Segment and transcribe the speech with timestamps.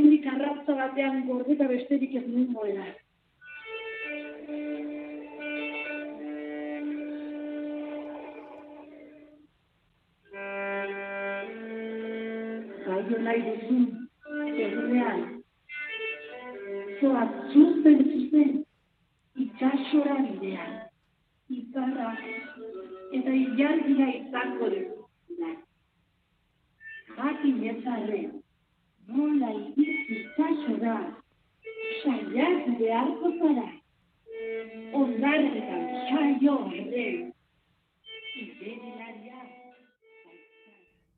[0.00, 2.78] oraindik arrautza batean gordeta besterik ez nuen
[12.86, 13.84] Jaio nahi duzun,
[14.64, 15.20] egunean,
[17.00, 18.52] zoa zuzen zuzen,
[19.44, 20.76] itxasora bidean,
[21.60, 22.10] iparra,
[23.20, 24.96] eta ilargia izango dut.
[27.16, 28.40] Jakin ezarren,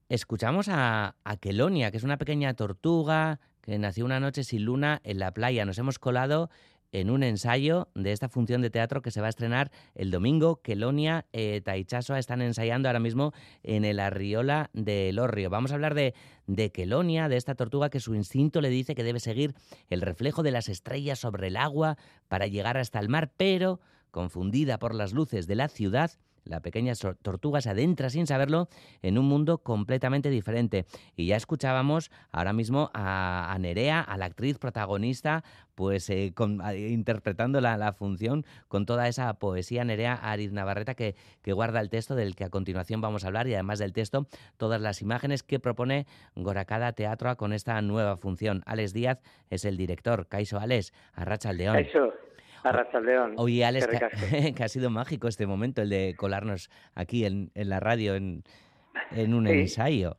[0.08, 1.36] Escuchamos a, a
[1.90, 5.64] que es una pequeña tortuga que nació una noche sin luna en la playa.
[5.64, 6.50] Nos hemos colado
[6.92, 10.60] en un ensayo de esta función de teatro que se va a estrenar el domingo.
[10.62, 13.32] Kelonia eh, Taichasoa están ensayando ahora mismo
[13.62, 15.50] en el Arriola de Lorrio.
[15.50, 16.14] Vamos a hablar de,
[16.46, 19.54] de Kelonia, de esta tortuga que su instinto le dice que debe seguir
[19.88, 21.96] el reflejo de las estrellas sobre el agua
[22.28, 26.12] para llegar hasta el mar, pero confundida por las luces de la ciudad,
[26.44, 28.68] la pequeña tortuga se adentra sin saberlo
[29.02, 30.86] en un mundo completamente diferente.
[31.16, 36.32] Y ya escuchábamos ahora mismo a, Nerea, a la actriz protagonista, pues eh,
[36.88, 41.14] interpretando la, función con toda esa poesía Nerea Ariz Navarreta que,
[41.46, 44.80] guarda el texto del que a continuación vamos a hablar y además del texto todas
[44.80, 48.62] las imágenes que propone Goracada Teatro con esta nueva función.
[48.66, 50.26] Alex Díaz es el director.
[50.28, 51.76] Caiso Alex, Arracha Aldeón.
[53.02, 53.34] León.
[53.36, 53.86] Oye, Alex,
[54.56, 58.44] que, ha sido mágico este momento, el de colarnos aquí en, la radio en,
[59.16, 60.16] un ensayo.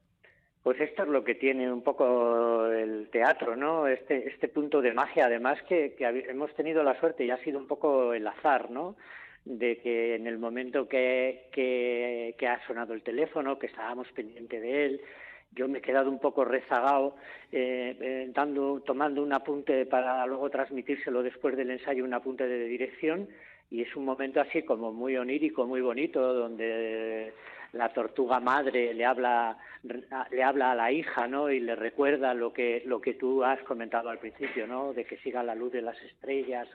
[0.63, 3.87] Pues esto es lo que tiene un poco el teatro, ¿no?
[3.87, 7.67] Este, este punto de magia, además que, hemos tenido la suerte y ha sido un
[7.67, 8.95] poco el azar, ¿no?
[9.43, 14.85] De que en el momento que, que ha sonado el teléfono, que estábamos pendientes de
[14.85, 15.01] él,
[15.55, 17.15] yo me he quedado un poco rezagado,
[17.51, 22.65] eh, eh, dando, tomando un apunte para luego transmitírselo después del ensayo, un apunte de
[22.65, 23.27] dirección,
[23.69, 27.33] y es un momento así como muy onírico, muy bonito, donde
[27.73, 29.57] la tortuga madre le habla,
[30.31, 31.49] le habla a la hija, ¿no?
[31.49, 34.93] Y le recuerda lo que, lo que tú has comentado al principio, ¿no?
[34.93, 36.67] De que siga la luz de las estrellas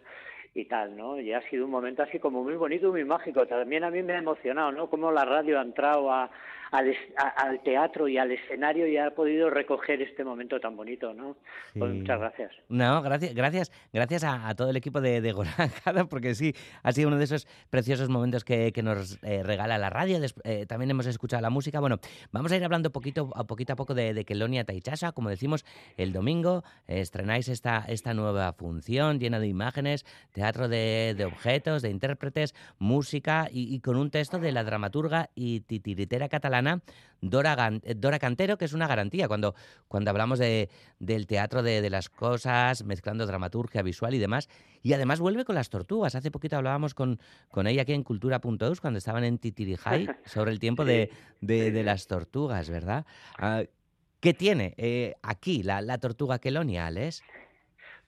[0.54, 1.20] y tal, ¿no?
[1.20, 3.46] Y ha sido un momento así como muy bonito, muy mágico.
[3.46, 4.90] También a mí me ha emocionado, ¿no?
[4.90, 6.30] Cómo la radio ha entrado a,
[6.70, 11.36] al, teatro y al escenario y ha podido recoger este momento tan bonito, ¿no?
[11.78, 12.52] Pues muchas gracias.
[12.68, 15.34] No, gracias, gracias, gracias a, todo el equipo de, de
[16.10, 20.18] porque sí, ha sido uno de esos preciosos momentos que, nos eh, regala la radio.
[20.44, 21.80] Eh, también hemos escuchado la música.
[21.80, 21.98] Bueno,
[22.32, 25.12] vamos a ir hablando poquito a poquito a poco de, de Kelonia Taichasa.
[25.12, 25.64] Como decimos,
[25.96, 30.04] el domingo estrenáis esta, esta nueva función llena de imágenes,
[30.38, 35.62] teatro de, objetos, de intérpretes, música y, y, con un texto de la dramaturga y
[35.62, 36.80] titiritera catalana
[37.20, 37.56] Dora,
[37.96, 39.56] Dora Cantero, que es una garantía cuando,
[39.88, 44.48] cuando hablamos de, del teatro de, las cosas, mezclando dramaturgia visual y demás.
[44.80, 46.14] Y además vuelve con las tortugas.
[46.14, 47.18] Hace poquito hablábamos con,
[47.50, 51.10] con ella aquí en Cultura.eus cuando estaban en Titirijay sobre el tiempo de,
[51.40, 53.04] de, las tortugas, ¿verdad?
[53.38, 53.64] Ah,
[54.20, 57.22] ¿Qué tiene eh, aquí la, la tortuga queloniales?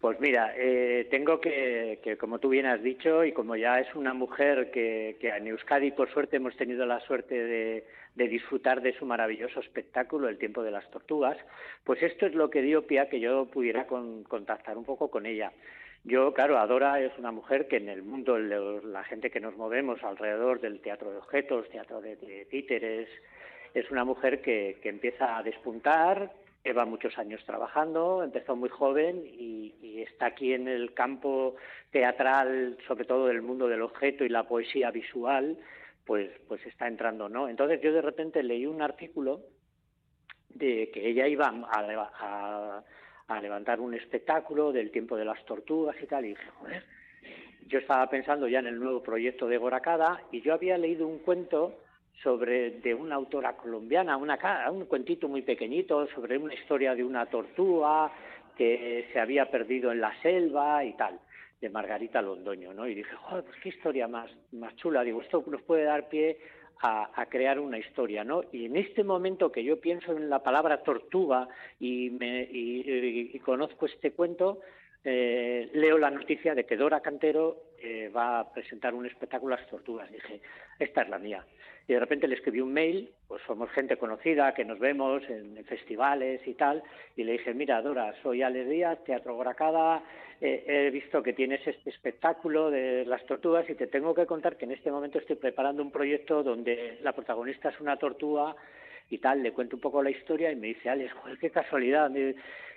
[0.01, 3.95] Pues mira, eh, tengo que, que, como tú bien has dicho, y como ya es
[3.95, 7.85] una mujer que, que en Euskadi, por suerte, hemos tenido la suerte de,
[8.15, 11.37] de disfrutar de su maravilloso espectáculo, El tiempo de las tortugas,
[11.85, 15.27] pues esto es lo que dio pie a que yo pudiera contactar un poco con
[15.27, 15.53] ella.
[16.05, 20.03] Yo, claro, Adora es una mujer que en el mundo, la gente que nos movemos
[20.03, 23.09] alrededor del teatro de objetos, teatro de, títeres,
[23.75, 26.33] es una mujer que, empieza a despuntar,
[26.65, 31.57] lleva muchos años trabajando, empezó muy joven y, y, está aquí en el campo
[31.91, 35.59] teatral, sobre todo del mundo del objeto y la poesía visual,
[36.05, 37.49] pues, pues está entrando, ¿no?
[37.49, 39.41] Entonces yo de repente leí un artículo
[40.49, 42.85] de que ella iba a,
[43.29, 46.85] a, levantar un espectáculo del tiempo de las tortugas y tal, y dije, joder,
[47.69, 51.21] yo estaba pensando ya en el nuevo proyecto de Goracada y yo había leído un
[51.21, 51.79] cuento
[52.23, 54.39] sobre de una autora colombiana, una,
[54.71, 58.13] un cuentito muy pequeñito sobre una historia de una tortuga
[58.57, 61.19] que se había perdido en la selva y tal
[61.61, 62.87] de Margarita Londoño, ¿no?
[62.87, 65.03] Y dije, joder, pues qué historia más, más chula.
[65.03, 66.39] Digo, esto nos puede dar pie
[66.83, 68.43] a, crear una historia, ¿no?
[68.53, 73.87] Y en este momento que yo pienso en la palabra tortuga y, me, y, conozco
[73.87, 74.61] este cuento,
[75.05, 79.67] eh, leo la noticia de que Dora Cantero eh, va a presentar un espectáculo las
[79.69, 80.11] tortugas.
[80.11, 80.41] Dije,
[80.79, 81.45] esta es la mía
[81.91, 85.65] y de repente le escribí un mail, pues somos gente conocida, que nos vemos en,
[85.65, 86.85] festivales y tal,
[87.17, 90.01] y le dije, mira, Dora, soy Alex Díaz, Teatro Goracada,
[90.41, 94.67] he visto que tienes este espectáculo de las tortugas y te tengo que contar que
[94.67, 98.55] en este momento estoy preparando un proyecto donde la protagonista es una tortuga
[99.11, 102.09] y tal, le cuento un poco la historia y me dice, Alex, joder, qué casualidad,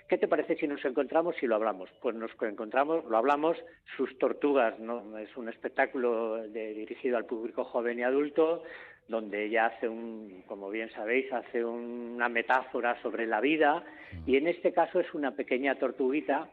[0.08, 1.90] ¿qué te parece si nos encontramos y lo hablamos?
[2.00, 3.56] Pues nos encontramos, lo hablamos,
[3.96, 5.18] sus tortugas, ¿no?
[5.18, 8.62] Es un espectáculo dirigido al público joven y adulto,
[9.08, 13.84] donde ella hace un, como bien sabéis, hace una metáfora sobre la vida,
[14.26, 16.48] y en este caso es una pequeña tortuguita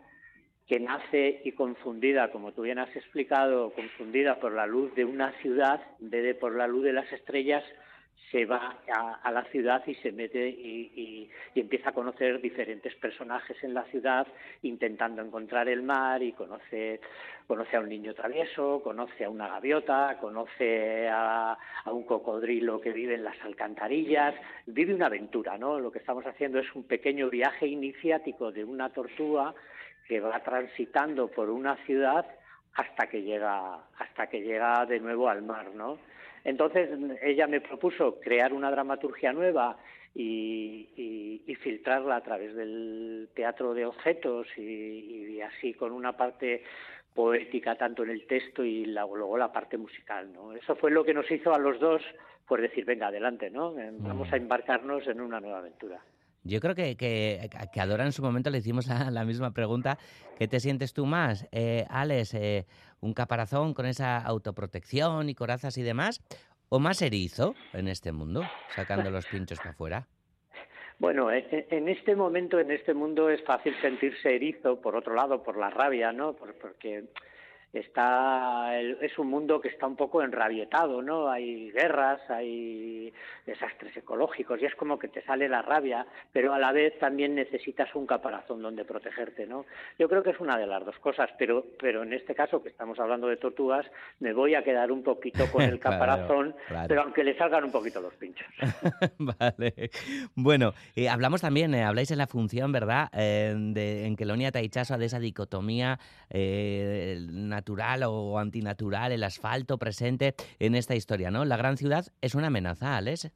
[0.68, 5.32] que nace y confundida, como tú bien has explicado, confundida por la luz de una
[5.42, 7.64] ciudad, en vez de por la luz de las estrellas,
[8.32, 8.78] se va
[9.22, 14.26] a, la ciudad y se mete y, empieza a conocer diferentes personajes en la ciudad,
[14.62, 17.02] intentando encontrar el mar y conoce,
[17.46, 22.94] conoce a un niño travieso, conoce a una gaviota, conoce a, a, un cocodrilo que
[22.94, 24.34] vive en las alcantarillas,
[24.66, 25.80] vive una aventura, ¿no?
[25.80, 29.54] Lo que estamos haciendo es un pequeño viaje iniciático de una tortuga
[30.08, 32.26] que va transitando por una ciudad
[32.74, 36.00] hasta que llega hasta que llega de nuevo al mar, ¿no?
[36.44, 36.90] Entonces
[37.22, 39.78] ella me propuso crear una dramaturgia nueva
[40.16, 46.64] y, filtrarla a través del teatro de objetos y, así con una parte
[47.14, 50.54] poética tanto en el texto y luego la parte musical, ¿no?
[50.54, 52.02] Eso fue lo que nos hizo a los dos
[52.48, 53.76] por decir, venga, adelante, ¿no?
[54.00, 56.02] Vamos a embarcarnos en una nueva aventura.
[56.44, 59.98] Yo creo que, que, que, a Dora en su momento le hicimos la, misma pregunta.
[60.38, 62.34] ¿Qué te sientes tú más, eh, Alex?
[62.34, 62.66] Eh,
[63.00, 66.22] ¿Un caparazón con esa autoprotección y corazas y demás?
[66.70, 68.44] ¿O más erizo en este mundo,
[68.76, 70.08] sacando los pinchos para afuera?
[71.00, 75.58] Bueno, en este momento, en este mundo es fácil sentirse erizo, por otro lado, por
[75.58, 76.34] la rabia, ¿no?
[76.34, 77.06] Porque
[77.74, 81.30] está es un mundo que está un poco enrabietado, ¿no?
[81.30, 83.14] Hay guerras, hay
[83.46, 87.36] desastres ecológicos y es como que te sale la rabia, pero a la vez también
[87.36, 89.66] necesitas un caparazón donde protegerte, ¿no?
[89.98, 92.70] Yo creo que es una de las dos cosas, pero pero en este caso que
[92.70, 93.86] estamos hablando de tortugas,
[94.20, 96.56] me voy a quedar un poquito con el caparazón,
[96.88, 98.48] pero aunque le salgan un poquito los pinchos.
[99.18, 99.92] vale.
[100.36, 103.10] Bueno, eh, hablamos también, eh, habláis en la función, ¿verdad?
[103.14, 106.00] Eh, de, en Kelonia Taichaso de esa dicotomía
[107.62, 111.46] natural o antinatural, el asfalto presente en esta historia, ¿no?
[111.46, 113.32] La gran ciudad es una amenaza, Alex.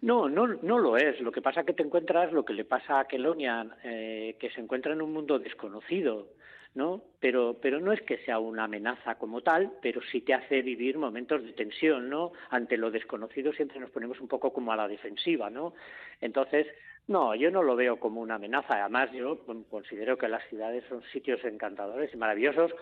[0.00, 1.20] No, no, no lo es.
[1.20, 4.48] Lo que pasa es que te encuentras lo que le pasa a Kelonia, eh, que
[4.50, 6.28] se encuentra en un mundo desconocido,
[6.74, 7.02] ¿no?
[7.20, 10.96] Pero, pero no es que sea una amenaza como tal, pero sí te hace vivir
[10.96, 12.32] momentos de tensión, ¿no?
[12.48, 15.74] Ante lo desconocido siempre nos ponemos un poco como a la defensiva, ¿no?
[16.22, 16.66] Entonces,
[17.08, 18.80] no, yo no lo veo como una amenaza.
[18.80, 19.38] Además, yo
[19.70, 22.72] considero que las ciudades son sitios encantadores y maravillosos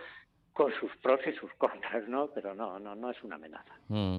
[0.55, 2.29] con sus pros y sus contras, ¿no?
[2.33, 3.75] Pero no, no, no es una amenaza.
[3.89, 4.19] Mm.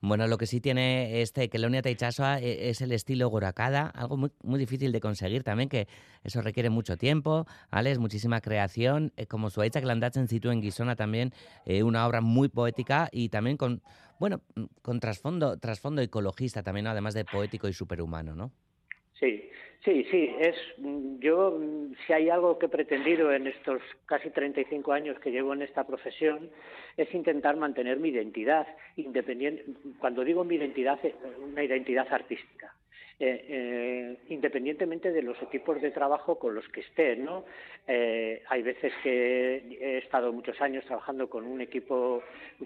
[0.00, 4.30] Bueno, lo que sí tiene este Kelonia Taichasoa e, es el estilo Gorakada, algo muy,
[4.42, 5.86] muy difícil de conseguir también, que
[6.24, 7.90] eso requiere mucho tiempo, ¿vale?
[7.98, 11.32] muchísima creación, eh, como su que en situ en Guisona también,
[11.66, 13.82] eh, una obra muy poética y también con,
[14.18, 14.40] bueno,
[14.80, 18.52] con trasfondo, trasfondo ecologista también, además de poético y superhumano, ¿no?
[19.18, 19.48] Sí,
[19.84, 20.34] sí, sí.
[20.38, 20.56] Es
[21.20, 21.58] yo
[22.06, 25.86] si hay algo que he pretendido en estos casi 35 años que llevo en esta
[25.86, 26.50] profesión
[26.96, 28.66] es intentar mantener mi identidad
[28.96, 29.64] independiente.
[29.98, 30.98] Cuando digo mi identidad,
[31.42, 32.74] una identidad artística.
[33.20, 37.44] Eh, eh, independientemente de los equipos de trabajo con los que esté, ¿no?
[37.86, 42.24] Eh, hay veces que he estado muchos años trabajando con un equipo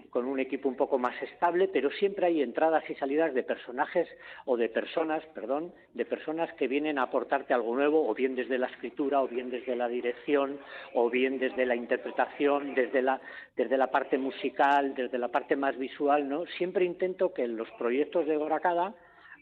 [0.09, 4.07] con un equipo un poco más estable, pero siempre hay entradas y salidas de personajes
[4.45, 8.57] o de personas, perdón, de personas que vienen a aportarte algo nuevo, o bien desde
[8.57, 10.59] la escritura, o bien desde la dirección,
[10.95, 13.21] o bien desde la interpretación, desde la
[13.55, 16.47] desde la parte musical, desde la parte más visual, ¿no?
[16.57, 18.95] Siempre intento que en los proyectos de Goracada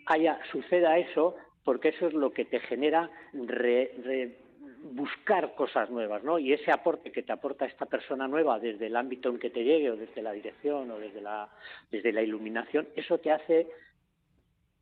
[0.07, 3.09] haya, suceda eso, porque eso es lo que te genera
[4.83, 6.39] buscar cosas nuevas, ¿no?
[6.39, 9.63] Y ese aporte que te aporta esta persona nueva desde el ámbito en que te
[9.63, 11.49] llegue, o desde la dirección, o desde la,
[11.91, 13.67] desde la iluminación, eso te hace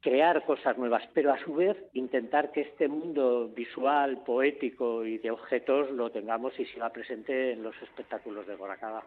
[0.02, 5.32] crear cosas nuevas, pero a su vez intentar que este mundo visual, poético y de
[5.32, 9.04] objetos lo tengamos y siga presente en los espectáculos de Goracada.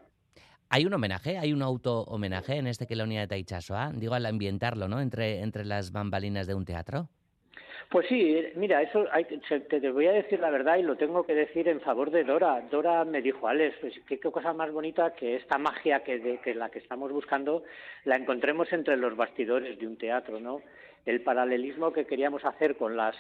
[0.70, 4.26] Hay un homenaje, hay un auto-homenaje en este que la unidad de Taichasoa, digo, al
[4.26, 5.00] ambientarlo, ¿no?
[5.00, 7.08] Entre, entre las bambalinas de un teatro.
[7.90, 9.06] Pues sí, mira, eso
[9.70, 12.60] te, voy a decir la verdad y lo tengo que decir en favor de Dora.
[12.70, 16.80] Dora me dijo, Alex, pues qué, cosa más bonita que esta magia que la que
[16.80, 17.62] estamos buscando
[18.04, 20.60] la encontremos entre los bastidores de un teatro, ¿no?
[21.06, 23.16] El paralelismo que queríamos hacer con las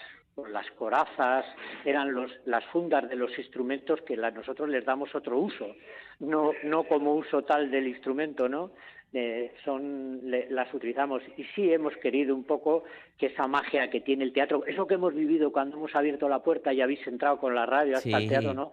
[0.46, 1.44] las corazas,
[1.84, 5.74] eran los, las fundas de los instrumentos que nosotros les damos otro uso,
[6.20, 8.70] no, no como uso tal del instrumento, ¿no?
[9.14, 12.84] Eh, son las utilizamos y sí hemos querido un poco
[13.16, 16.40] que esa magia que tiene el teatro, eso que hemos vivido cuando hemos abierto la
[16.40, 18.70] puerta y habéis entrado con la radio hasta el teatro, ¿no?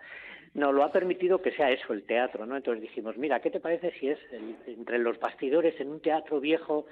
[0.53, 2.57] Nos lo ha permitido que sea eso el teatro, ¿no?
[2.57, 4.19] Entonces dijimos, mira, ¿qué te parece si es
[4.67, 6.85] entre los bastidores en un teatro viejo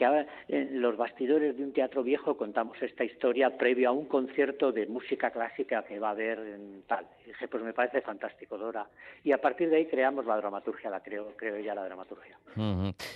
[0.00, 4.72] que en los bastidores de un teatro viejo contamos esta historia previo a un concierto
[4.72, 7.06] de música clásica que va a haber en tal.
[7.24, 8.88] Y dije, pues me parece fantástico, Dora.
[9.22, 12.38] Y a partir de ahí creamos la dramaturgia, la creo, creo ya la dramaturgia.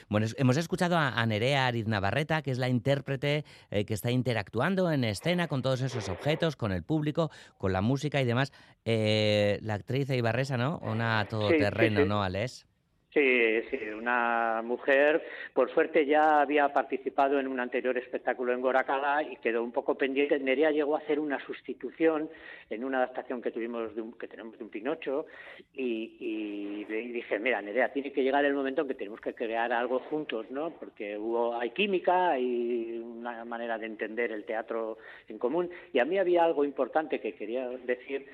[0.09, 4.91] Bueno, hemos escuchado a Nerea Ariz Navarreta, que es la intérprete eh, que está interactuando
[4.91, 8.53] en escena con todos esos objetos, con el público, con la música y demás.
[8.85, 10.79] Eh, la actriz Ibarresa, ¿no?
[10.83, 12.67] Una todoterreno, ¿no, Alex?
[13.14, 19.23] Sí, sí, una mujer, por suerte ya había participado en un anterior espectáculo en Goracala
[19.23, 20.37] y quedó un poco pendiente.
[20.40, 22.28] Nerea llegó a hacer una sustitución
[22.68, 25.26] en una adaptación que tuvimos de un, que tenemos de un Pinocho
[25.75, 30.00] y, dije, mira, Nerea, tiene que llegar el momento en que tenemos que crear algo
[30.00, 30.71] juntos, ¿no?
[30.71, 36.04] Porque hubo, hay química, hay una manera de entender el teatro en común y a
[36.04, 38.26] mí había algo importante que quería decir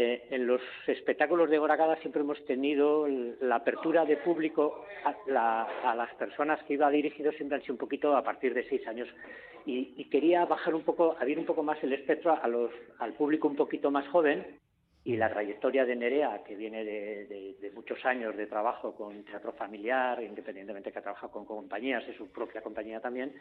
[0.00, 6.14] eh, en los espectáculos de Goracada siempre hemos tenido la apertura de público a, las
[6.14, 9.08] personas que iba dirigido siempre han sido un poquito a partir de seis años.
[9.66, 13.90] Y, quería bajar un poco, abrir un poco más el espectro al público un poquito
[13.90, 14.46] más joven
[15.02, 20.22] y la trayectoria de Nerea, que viene de, muchos años de trabajo con teatro familiar,
[20.22, 23.32] independientemente que ha trabajado con compañías, es su propia compañía también,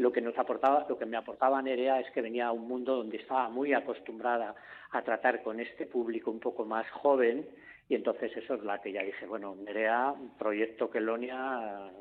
[0.00, 2.96] lo que nos aportaba, lo que me aportaba Nerea es que venía a un mundo
[2.96, 4.54] donde estaba muy acostumbrada
[4.92, 7.46] a tratar con este público un poco más joven
[7.86, 11.92] y entonces eso es la que ya dije, bueno, Nerea, proyecto Kelonia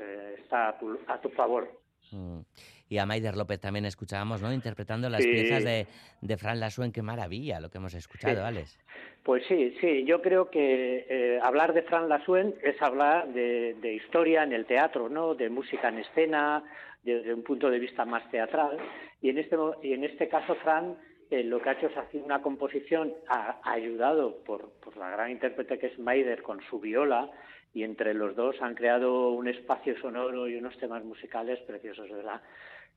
[0.00, 1.80] eh, está a tu, a tu favor.
[2.10, 2.40] Mm.
[2.88, 4.52] Y a Maider López también escuchábamos, ¿no?
[4.52, 5.86] Interpretando las piezas de,
[6.20, 8.78] de Fran Lasuen, qué maravilla lo que hemos escuchado, Alex.
[9.22, 13.94] Pues sí, sí, yo creo que eh, hablar de Fran Lasuen es hablar de, de,
[13.94, 15.34] historia en el teatro, ¿no?
[15.34, 16.64] De música en escena,
[17.02, 18.78] desde un punto de vista más teatral.
[19.20, 20.96] Y en este, y en este caso, Fran
[21.30, 25.30] eh, lo que ha hecho es hacer una composición ha, ayudado por, por, la gran
[25.30, 27.30] intérprete que es Maider con su viola
[27.74, 32.40] y entre los dos han creado un espacio sonoro y unos temas musicales preciosos, ¿verdad?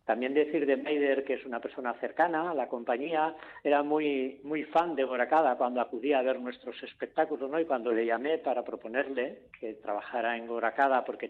[0.06, 4.64] También decir de Maider que es una persona cercana a la compañía, era muy muy
[4.64, 7.60] fan de Goracada cuando acudía a ver nuestros espectáculos, ¿no?
[7.60, 11.30] Y cuando le llamé para proponerle que trabajara en Goracada porque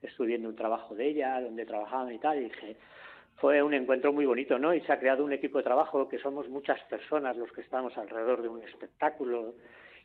[0.00, 2.76] estuve viendo un trabajo de ella, donde trabajaban y tal, y dije,
[3.36, 4.72] fue un encuentro muy bonito, ¿no?
[4.72, 7.96] Y se ha creado un equipo de trabajo que somos muchas personas los que estamos
[7.98, 9.54] alrededor de un espectáculo,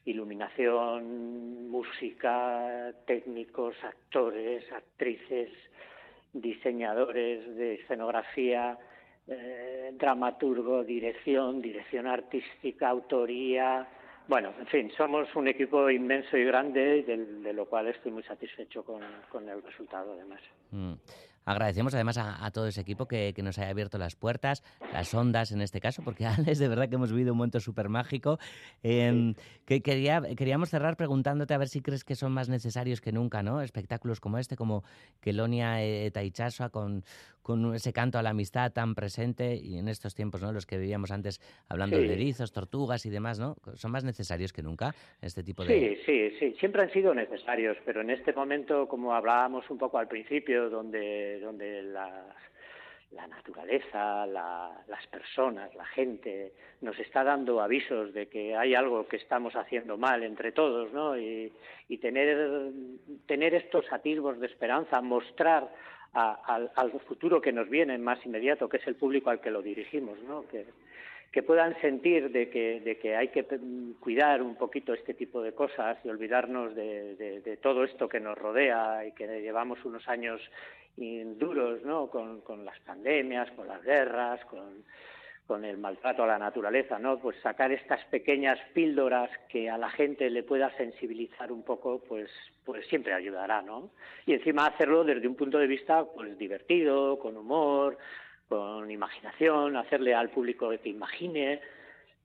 [0.06, 5.51] iluminación, música, técnicos, actores, actrices,
[6.33, 8.77] diseñadores de escenografía,
[9.27, 13.88] eh, dramaturgo, dirección, dirección artística, autoría.
[14.27, 18.83] Bueno, en fin, somos un equipo inmenso y grande, de, lo cual estoy muy satisfecho
[18.83, 20.41] con, el resultado, además.
[20.71, 20.93] Mm.
[21.50, 24.62] Agradecemos además a, todo ese equipo que, nos haya abierto las puertas,
[24.94, 27.89] las ondas en este caso, porque Alex, de verdad que hemos vivido un momento súper
[27.89, 28.38] mágico.
[28.84, 29.34] Em,
[29.65, 33.41] que quería, queríamos cerrar preguntándote a ver si crees que son más necesarios que nunca,
[33.41, 33.62] ¿no?
[33.63, 34.84] Espectáculos como este, como
[35.22, 37.03] Kelonia e Taichasua, con,
[37.50, 40.51] con ese canto a la amistad tan presente y en estos tiempos, ¿no?
[40.51, 43.56] Los que vivíamos antes hablando de erizos, tortugas y demás, ¿no?
[43.74, 45.74] Son más necesarios que nunca este tipo de...
[45.74, 49.98] Sí, sí, sí, siempre han sido necesarios, pero en este momento, como hablábamos un poco
[49.98, 58.27] al principio, donde, donde la naturaleza, las personas, la gente, nos está dando avisos de
[58.27, 61.18] que hay algo que estamos haciendo mal entre todos, ¿no?
[61.18, 61.51] Y,
[61.88, 62.72] y tener,
[63.25, 65.68] tener estos atisbos de esperanza, mostrar
[66.13, 70.20] al, futuro que nos viene más inmediato, que es el público al que lo dirigimos,
[70.24, 70.48] ¿no?
[70.48, 70.66] que,
[71.32, 73.46] que puedan sentir de que, de que hay que
[74.00, 78.38] cuidar un poquito este tipo de cosas y olvidarnos de, de, todo esto que nos
[78.38, 80.42] rodea y que llevamos unos años
[80.98, 82.08] duros ¿no?
[82.08, 84.84] con, con las pandemias, con las guerras, con,
[85.50, 87.18] con el maltrato a la naturaleza, ¿no?
[87.18, 92.29] Pues sacar estas pequeñas píldoras que a la gente le pueda sensibilizar un poco, pues,
[92.63, 93.89] pues siempre ayudará, ¿no?
[94.27, 97.98] Y encima hacerlo desde un punto de vista, pues divertido, con humor,
[98.48, 101.62] con imaginación, hacerle al público que imagine.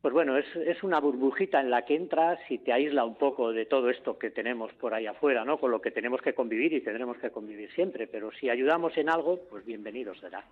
[0.02, 3.54] Pues bueno, es, es una burbujita en la que entras y te aísla un poco
[3.54, 5.59] de todo esto que tenemos por ahí afuera, ¿no?
[5.59, 8.07] Con lo que tenemos que convivir y tendremos que convivir siempre.
[8.07, 10.45] Pero si ayudamos en algo, pues bienvenido será.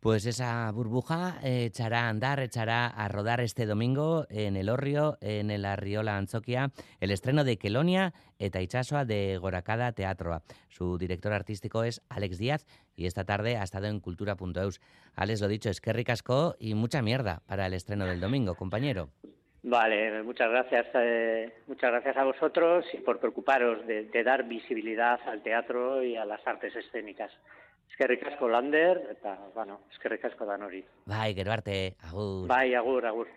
[0.00, 5.50] Pues esa burbuja echará a andar, echará a rodar este domingo en el Orrio, en
[5.50, 8.60] el Arriola Anzoquia, el estreno de Kelonia eta
[9.04, 10.40] de Gorakada Teatro.
[10.68, 12.64] Su director artístico es Alex Díaz
[12.94, 14.80] y esta tarde ha estado en cultura.eus.
[15.16, 19.10] Alex, lo dicho, es que ricasco y mucha mierda para el estreno del domingo, compañero.
[19.64, 25.42] Vale, muchas gracias, eh, muchas gracias a vosotros y por preocuparos de dar visibilidad al
[25.42, 27.32] teatro y a las artes escénicas.
[27.90, 30.84] Eskerrik asko lander, eta, bueno, eskerrik asko da nori.
[31.10, 32.46] Bai, gero arte, agur.
[32.50, 33.28] Bai, agur, agur.